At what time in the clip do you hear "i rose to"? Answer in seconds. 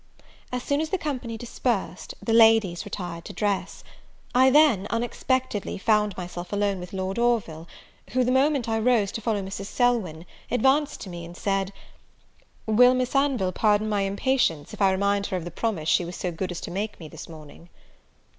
8.67-9.21